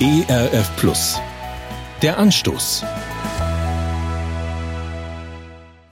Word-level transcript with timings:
ERF 0.00 0.76
Plus. 0.76 1.20
Der 2.02 2.18
Anstoß. 2.18 2.84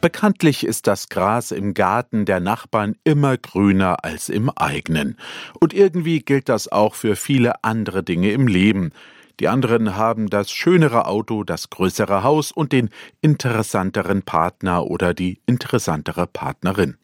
Bekanntlich 0.01 0.65
ist 0.65 0.87
das 0.87 1.09
Gras 1.09 1.51
im 1.51 1.75
Garten 1.75 2.25
der 2.25 2.39
Nachbarn 2.39 2.95
immer 3.03 3.37
grüner 3.37 4.05
als 4.05 4.29
im 4.29 4.49
eigenen. 4.49 5.17
Und 5.59 5.75
irgendwie 5.75 6.21
gilt 6.21 6.49
das 6.49 6.71
auch 6.71 6.95
für 6.95 7.17
viele 7.17 7.65
andere 7.65 8.05
Dinge 8.05 8.31
im 8.31 8.47
Leben. 8.47 8.93
Die 9.41 9.49
anderen 9.49 9.97
haben 9.97 10.31
das 10.31 10.53
schönere 10.53 11.07
Auto, 11.07 11.43
das 11.43 11.71
größere 11.71 12.23
Haus 12.23 12.53
und 12.53 12.71
den 12.71 12.91
interessanteren 13.23 14.23
Partner 14.23 14.87
oder 14.87 15.15
die 15.15 15.41
interessantere 15.47 16.29
Partnerin. 16.29 16.97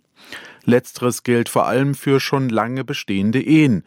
Letzteres 0.65 1.25
gilt 1.25 1.49
vor 1.49 1.67
allem 1.67 1.97
für 1.97 2.21
schon 2.21 2.49
lange 2.49 2.85
bestehende 2.85 3.41
Ehen. 3.41 3.83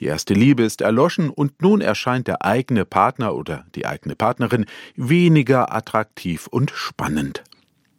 Die 0.00 0.06
erste 0.06 0.32
Liebe 0.32 0.62
ist 0.62 0.80
erloschen 0.80 1.28
und 1.28 1.60
nun 1.60 1.82
erscheint 1.82 2.26
der 2.26 2.42
eigene 2.42 2.86
Partner 2.86 3.34
oder 3.34 3.66
die 3.74 3.84
eigene 3.84 4.16
Partnerin 4.16 4.64
weniger 4.96 5.74
attraktiv 5.74 6.46
und 6.46 6.70
spannend. 6.70 7.44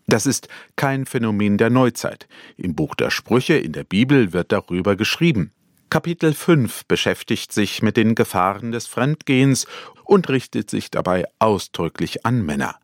Das 0.07 0.25
ist 0.25 0.47
kein 0.75 1.05
Phänomen 1.05 1.59
der 1.59 1.69
Neuzeit. 1.69 2.27
Im 2.57 2.73
Buch 2.73 2.95
der 2.95 3.11
Sprüche 3.11 3.53
in 3.53 3.71
der 3.71 3.83
Bibel 3.83 4.33
wird 4.33 4.51
darüber 4.51 4.95
geschrieben. 4.95 5.51
Kapitel 5.91 6.33
5 6.33 6.85
beschäftigt 6.85 7.53
sich 7.53 7.83
mit 7.83 7.97
den 7.97 8.15
Gefahren 8.15 8.71
des 8.71 8.87
Fremdgehens 8.87 9.67
und 10.03 10.27
richtet 10.27 10.71
sich 10.71 10.89
dabei 10.89 11.25
ausdrücklich 11.37 12.25
an 12.25 12.43
Männer. 12.43 12.77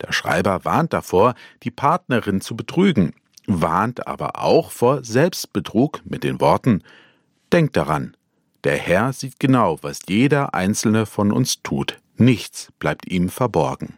Der 0.00 0.12
Schreiber 0.12 0.64
warnt 0.64 0.92
davor, 0.92 1.34
die 1.64 1.70
Partnerin 1.70 2.40
zu 2.40 2.54
betrügen, 2.54 3.14
warnt 3.46 4.06
aber 4.06 4.40
auch 4.40 4.70
vor 4.70 5.02
Selbstbetrug 5.02 6.00
mit 6.04 6.22
den 6.22 6.40
Worten 6.40 6.82
Denkt 7.52 7.76
daran, 7.76 8.16
der 8.64 8.76
Herr 8.76 9.12
sieht 9.12 9.40
genau, 9.40 9.78
was 9.82 10.00
jeder 10.08 10.54
einzelne 10.54 11.06
von 11.06 11.32
uns 11.32 11.62
tut. 11.62 11.98
Nichts 12.16 12.72
bleibt 12.78 13.08
ihm 13.08 13.28
verborgen. 13.28 13.94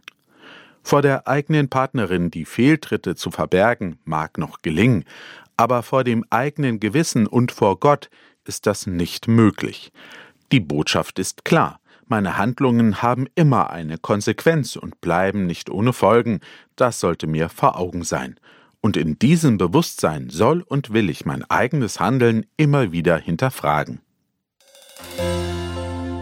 Vor 0.82 1.02
der 1.02 1.28
eigenen 1.28 1.68
Partnerin 1.68 2.30
die 2.30 2.44
Fehltritte 2.44 3.14
zu 3.14 3.30
verbergen, 3.30 3.98
mag 4.04 4.38
noch 4.38 4.62
gelingen, 4.62 5.04
aber 5.56 5.82
vor 5.82 6.04
dem 6.04 6.24
eigenen 6.30 6.80
Gewissen 6.80 7.26
und 7.26 7.52
vor 7.52 7.78
Gott 7.78 8.10
ist 8.44 8.66
das 8.66 8.86
nicht 8.86 9.28
möglich. 9.28 9.92
Die 10.52 10.60
Botschaft 10.60 11.18
ist 11.18 11.44
klar. 11.44 11.80
Meine 12.06 12.36
Handlungen 12.36 13.00
haben 13.02 13.26
immer 13.34 13.70
eine 13.70 13.96
Konsequenz 13.96 14.76
und 14.76 15.00
bleiben 15.00 15.46
nicht 15.46 15.70
ohne 15.70 15.94
Folgen. 15.94 16.40
Das 16.76 17.00
sollte 17.00 17.26
mir 17.26 17.48
vor 17.48 17.78
Augen 17.78 18.04
sein. 18.04 18.38
Und 18.82 18.98
in 18.98 19.18
diesem 19.18 19.56
Bewusstsein 19.56 20.28
soll 20.28 20.60
und 20.60 20.92
will 20.92 21.08
ich 21.08 21.24
mein 21.24 21.48
eigenes 21.50 22.00
Handeln 22.00 22.44
immer 22.58 22.92
wieder 22.92 23.16
hinterfragen. 23.16 24.00